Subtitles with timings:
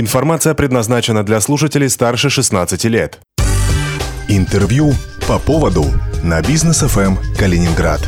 [0.00, 3.18] Информация предназначена для слушателей старше 16 лет.
[4.28, 4.92] Интервью
[5.26, 5.86] по поводу
[6.22, 8.00] на бизнес ФМ Калининград.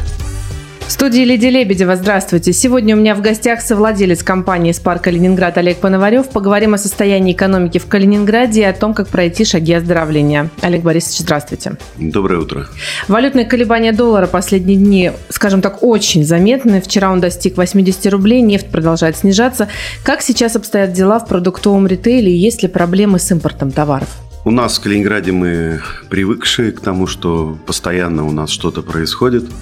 [0.90, 1.94] В студии Лидия Лебедева.
[1.94, 2.52] Здравствуйте.
[2.52, 6.30] Сегодня у меня в гостях совладелец компании «Спар Калининград» Олег Пономарев.
[6.30, 10.50] Поговорим о состоянии экономики в Калининграде и о том, как пройти шаги оздоровления.
[10.62, 11.76] Олег Борисович, здравствуйте.
[11.96, 12.66] Доброе утро.
[13.06, 16.80] Валютные колебания доллара последние дни, скажем так, очень заметны.
[16.80, 19.68] Вчера он достиг 80 рублей, нефть продолжает снижаться.
[20.02, 24.08] Как сейчас обстоят дела в продуктовом ритейле и есть ли проблемы с импортом товаров?
[24.44, 29.44] У нас в Калининграде мы привыкшие к тому, что постоянно у нас что-то происходит–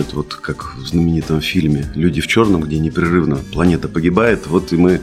[0.00, 4.46] это вот как в знаменитом фильме «Люди в черном», где непрерывно планета погибает.
[4.46, 5.00] Вот и мы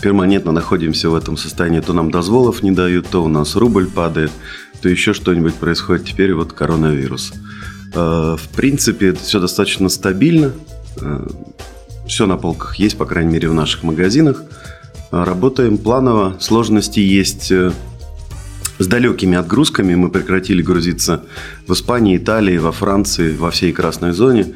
[0.00, 1.80] перманентно находимся в этом состоянии.
[1.80, 4.30] То нам дозволов не дают, то у нас рубль падает,
[4.80, 6.06] то еще что-нибудь происходит.
[6.06, 7.32] Теперь вот коронавирус.
[7.94, 10.52] А, в принципе, это все достаточно стабильно.
[11.00, 11.26] А,
[12.06, 14.42] все на полках есть, по крайней мере, в наших магазинах.
[15.10, 16.36] Работаем планово.
[16.40, 17.72] Сложности есть э,
[18.78, 21.24] с далекими отгрузками мы прекратили грузиться
[21.66, 24.54] в Испании, Италии, во Франции, во всей красной зоне.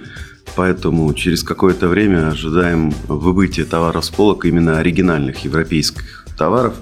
[0.55, 6.75] Поэтому через какое-то время ожидаем выбытия товаров с полок именно оригинальных европейских товаров,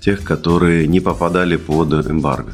[0.00, 2.52] тех, которые не попадали под эмбарго.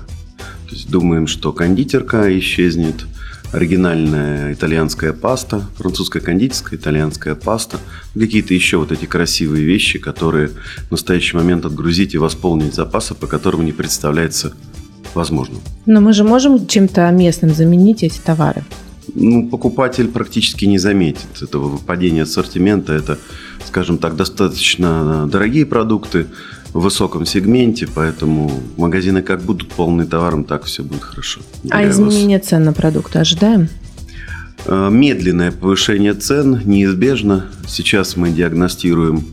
[0.69, 3.07] То есть думаем, что кондитерка исчезнет–
[3.53, 7.79] оригинальная итальянская паста, французская кондитерская итальянская паста,
[8.15, 13.27] какие-то еще вот эти красивые вещи, которые в настоящий момент отгрузить и восполнить запасы, по
[13.27, 14.53] которым не представляется
[15.15, 15.61] возможным.
[15.87, 18.65] Но мы же можем чем-то местным заменить эти товары?
[19.15, 22.93] Ну, покупатель практически не заметит этого выпадения ассортимента.
[22.93, 23.19] Это,
[23.67, 26.27] скажем так, достаточно дорогие продукты,
[26.73, 31.41] в высоком сегменте, поэтому магазины как будут полны товаром, так все будет хорошо.
[31.71, 33.69] А изменение цен на продукты ожидаем?
[34.67, 37.47] Э, медленное повышение цен неизбежно.
[37.67, 39.25] Сейчас мы диагностируем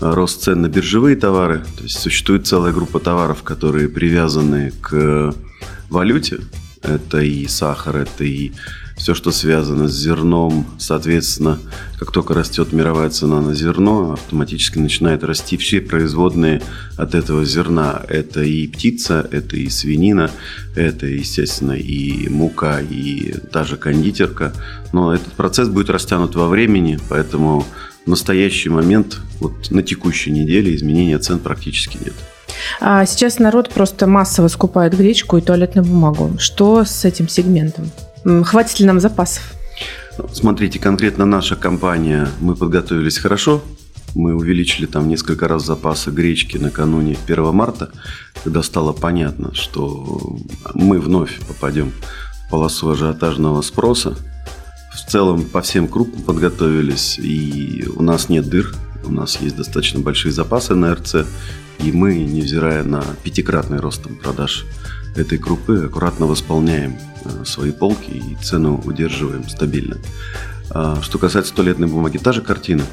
[0.00, 1.64] э, рост цен на биржевые товары.
[1.76, 5.34] То есть существует целая группа товаров, которые привязаны к
[5.90, 6.40] валюте.
[6.82, 8.52] Это и сахар, это и
[8.96, 11.58] все, что связано с зерном, соответственно,
[11.98, 16.62] как только растет мировая цена на зерно, автоматически начинает расти все производные
[16.96, 18.02] от этого зерна.
[18.08, 20.30] Это и птица, это и свинина,
[20.76, 24.52] это, естественно, и мука, и даже кондитерка.
[24.92, 27.64] Но этот процесс будет растянут во времени, поэтому
[28.04, 32.14] в настоящий момент, вот на текущей неделе, изменения цен практически нет.
[32.80, 36.36] А сейчас народ просто массово скупает гречку и туалетную бумагу.
[36.38, 37.90] Что с этим сегментом?
[38.24, 39.42] Хватит ли нам запасов?
[40.32, 43.62] Смотрите, конкретно наша компания, мы подготовились хорошо.
[44.14, 47.90] Мы увеличили там несколько раз запасы гречки накануне 1 марта,
[48.44, 50.36] когда стало понятно, что
[50.74, 51.92] мы вновь попадем
[52.46, 54.16] в полосу ажиотажного спроса.
[54.92, 58.74] В целом по всем крупам подготовились, и у нас нет дыр,
[59.04, 61.26] у нас есть достаточно большие запасы на РЦ,
[61.78, 64.66] и мы, невзирая на пятикратный рост продаж
[65.16, 66.98] этой крупы, аккуратно восполняем
[67.44, 69.98] свои полки и цену удерживаем стабильно.
[70.70, 72.84] А, что касается туалетной бумаги, та же картина.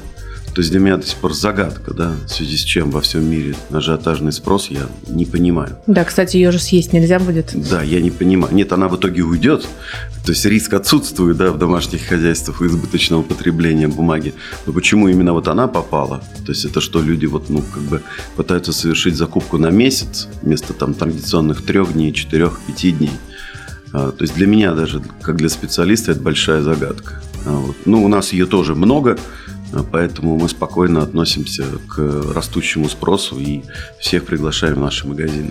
[0.54, 3.24] То есть для меня до сих пор загадка, да, в связи с чем во всем
[3.24, 5.76] мире ажиотажный спрос, я не понимаю.
[5.86, 7.52] Да, кстати, ее же съесть нельзя будет.
[7.54, 8.52] Да, я не понимаю.
[8.52, 9.68] Нет, она в итоге уйдет.
[10.24, 14.34] То есть риск отсутствует, да, в домашних хозяйствах избыточного потребления бумаги.
[14.66, 16.22] Но почему именно вот она попала?
[16.44, 18.02] То есть это что, люди вот, ну, как бы
[18.34, 23.12] пытаются совершить закупку на месяц вместо там традиционных трех дней, четырех, пяти дней.
[23.92, 27.20] А, то есть для меня даже, как для специалиста, это большая загадка.
[27.46, 27.64] А.
[27.84, 29.16] Ну, у нас ее тоже много,
[29.72, 31.98] а, поэтому мы спокойно относимся к
[32.34, 33.62] растущему спросу и
[33.98, 35.50] всех приглашаем в наши магазины.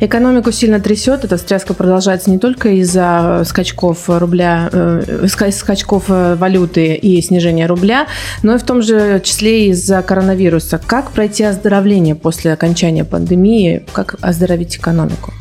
[0.00, 1.24] Экономику сильно трясет.
[1.24, 8.06] Эта встряска продолжается не только из-за скачков рубля, э, скачков э, валюты и снижения рубля,
[8.42, 10.80] но и в том же числе из-за коронавируса.
[10.84, 13.84] Как пройти оздоровление после окончания пандемии?
[13.92, 15.32] Как оздоровить экономику?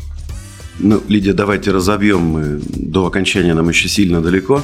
[0.80, 2.22] Ну, Лидия, давайте разобьем.
[2.22, 4.64] Мы до окончания нам еще сильно далеко.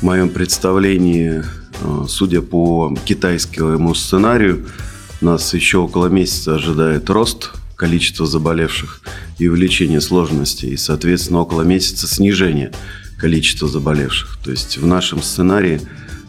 [0.00, 1.44] В моем представлении,
[1.80, 4.66] э, судя по китайскому сценарию,
[5.20, 9.00] нас еще около месяца ожидает рост количества заболевших
[9.38, 12.72] и увеличение сложностей, и, соответственно, около месяца снижение
[13.18, 14.38] количества заболевших.
[14.42, 15.80] То есть в нашем сценарии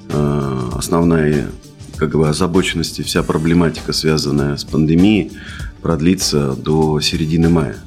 [0.09, 1.49] э, основная
[1.97, 5.31] как бы озабоченность и вся проблематика, связанная с пандемией,
[5.81, 7.77] продлится до середины мая.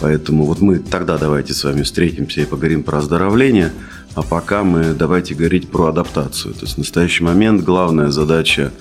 [0.00, 3.72] Поэтому вот мы тогда давайте с вами встретимся и поговорим про оздоровление,
[4.14, 6.54] а пока мы давайте говорить про адаптацию.
[6.54, 8.72] То есть в настоящий момент главная задача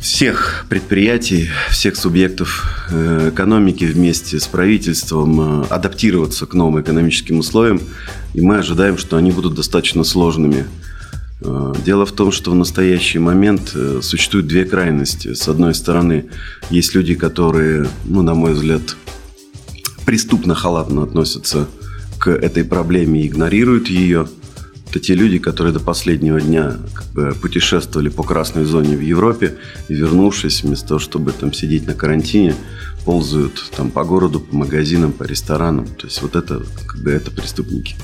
[0.00, 7.80] всех предприятий, всех субъектов э, экономики вместе с правительством э, адаптироваться к новым экономическим условиям,
[8.34, 10.66] и мы ожидаем, что они будут достаточно сложными.
[11.40, 15.34] Э, дело в том, что в настоящий момент существуют две крайности.
[15.34, 16.26] С одной стороны,
[16.70, 18.96] есть люди, которые, ну, на мой взгляд,
[20.08, 21.68] преступно халатно относятся
[22.18, 24.26] к этой проблеме и игнорируют ее.
[24.88, 29.58] Это те люди, которые до последнего дня как бы, путешествовали по красной зоне в Европе
[29.88, 32.54] и, вернувшись, вместо того, чтобы там сидеть на карантине,
[33.04, 35.86] ползают там по городу, по магазинам, по ресторанам.
[35.86, 37.94] То есть вот это, как бы, это преступники.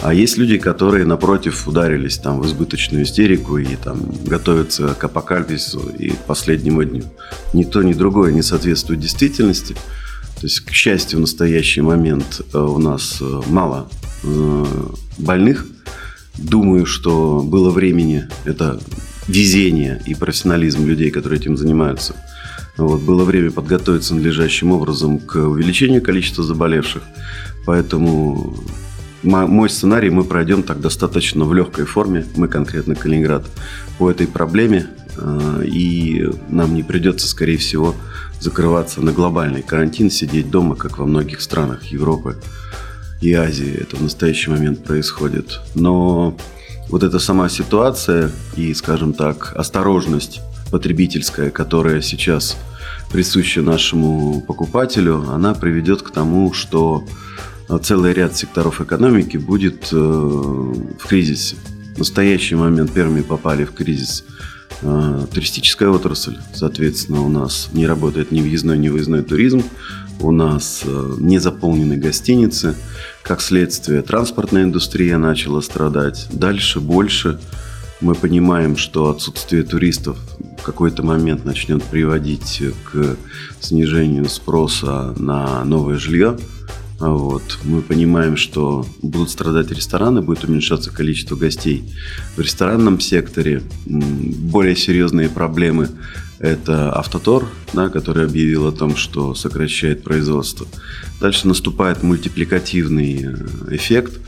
[0.00, 5.90] А есть люди, которые, напротив, ударились там в избыточную истерику и там готовятся к апокалипсису
[5.96, 7.04] и к последнему дню.
[7.52, 9.76] Ни то, ни другое не соответствует действительности.
[10.36, 13.88] То есть, к счастью, в настоящий момент э, у нас э, мало
[14.22, 14.64] э,
[15.18, 15.66] больных.
[16.36, 18.78] Думаю, что было времени, это
[19.28, 22.14] везение и профессионализм людей, которые этим занимаются.
[22.76, 27.02] Вот, было время подготовиться надлежащим образом к увеличению количества заболевших.
[27.64, 28.54] Поэтому
[29.22, 33.46] мой сценарий мы пройдем так достаточно в легкой форме, мы конкретно Калининград,
[33.98, 34.86] по этой проблеме.
[35.18, 37.94] Э, и нам не придется, скорее всего,
[38.40, 42.36] закрываться на глобальный карантин, сидеть дома, как во многих странах Европы
[43.20, 43.78] и Азии.
[43.80, 45.60] Это в настоящий момент происходит.
[45.74, 46.36] Но
[46.88, 50.40] вот эта сама ситуация и, скажем так, осторожность
[50.70, 52.56] потребительская, которая сейчас
[53.10, 57.04] присуща нашему покупателю, она приведет к тому, что
[57.82, 61.56] целый ряд секторов экономики будет э, в кризисе.
[61.94, 66.36] В настоящий момент первыми попали в кризис э, туристическая отрасль.
[66.52, 69.62] Соответственно, у нас не работает ни въездной, ни выездной туризм.
[70.20, 72.74] У нас э, не заполнены гостиницы.
[73.22, 76.26] Как следствие, транспортная индустрия начала страдать.
[76.30, 77.38] Дальше больше.
[78.00, 80.18] Мы понимаем, что отсутствие туристов
[80.58, 83.16] в какой-то момент начнет приводить к
[83.60, 86.36] снижению спроса на новое жилье.
[86.98, 87.58] Вот.
[87.64, 91.84] Мы понимаем, что будут страдать рестораны, будет уменьшаться количество гостей.
[92.36, 95.90] В ресторанном секторе более серьезные проблемы–
[96.38, 100.66] это Автотор, да, который объявил о том, что сокращает производство.
[101.20, 104.20] Дальше наступает мультипликативный э, эффект,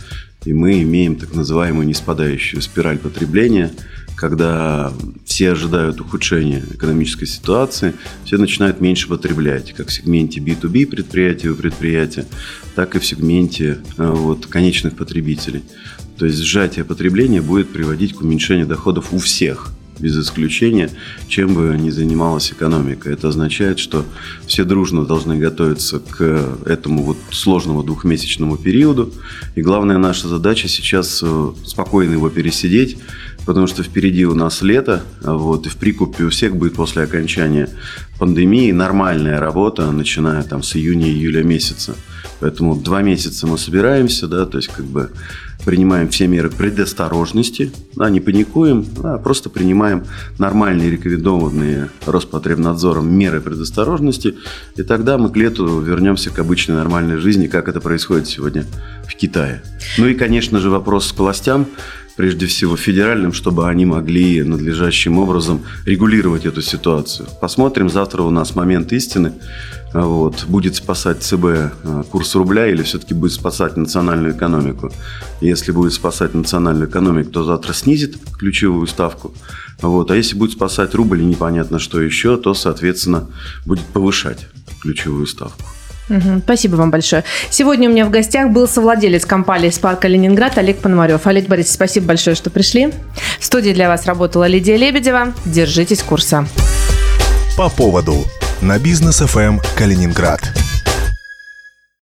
[0.44, 3.73] и мы имеем так называемую неспадающую спираль потребления–
[4.19, 4.93] когда
[5.38, 7.94] все ожидают ухудшения экономической ситуации,
[8.25, 12.26] все начинают меньше потреблять, как в сегменте B2B предприятия у предприятия,
[12.75, 15.62] так и в сегменте э, вот, конечных потребителей.
[16.19, 19.70] То есть сжатие потребления будет приводить к уменьшению доходов у всех–
[20.00, 20.90] без исключения,
[21.29, 23.11] чем бы ни занималась экономика.
[23.11, 24.05] Это означает, что
[24.46, 26.23] все дружно должны готовиться к
[26.67, 29.12] этому вот сложному двухмесячному периоду.
[29.55, 32.99] И главная наша задача сейчас э, спокойно его пересидеть,
[33.48, 37.70] потому что впереди у нас лето, вот, и в прикупе у всех будет после окончания
[38.18, 41.94] пандемии нормальная работа, начиная там с июня-июля месяца.
[42.40, 45.08] Поэтому два месяца мы собираемся, да, то есть как бы
[45.64, 50.04] принимаем все меры предосторожности, да, не паникуем, а просто принимаем
[50.38, 54.34] нормальные рекомендованные Роспотребнадзором меры предосторожности,
[54.76, 58.66] и тогда мы к лету вернемся к обычной нормальной жизни, как это происходит сегодня
[59.08, 59.62] в Китае.
[59.96, 61.66] Ну и, конечно же, вопрос к властям
[62.19, 67.29] прежде всего федеральным, чтобы они могли надлежащим образом регулировать эту ситуацию.
[67.41, 69.35] Посмотрим, завтра у нас момент истины.
[69.94, 70.44] Вот.
[70.49, 71.70] Будет спасать ЦБ э,
[72.11, 74.91] курс рубля или все-таки будет спасать национальную экономику?
[75.41, 79.32] Если будет спасать национальную экономику, то завтра снизит ключевую ставку.
[79.81, 80.11] Вот.
[80.11, 83.29] А если будет спасать рубль и непонятно что еще, то, соответственно,
[83.65, 84.49] будет повышать
[84.82, 85.77] ключевую ставку.
[86.44, 87.24] Спасибо вам большое.
[87.50, 91.27] Сегодня у меня в гостях был совладелец компании «Спарка Ленинград» Олег Пономарев.
[91.27, 92.93] Олег Борисович, спасибо большое, что пришли.
[93.38, 95.34] В студии для вас работала Лидия Лебедева.
[95.44, 96.46] Держитесь курса.
[97.56, 98.24] По поводу
[98.60, 100.41] на бизнес ФМ Калининград.